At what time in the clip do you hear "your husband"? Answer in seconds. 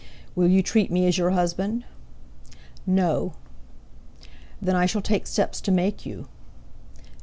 1.19-1.83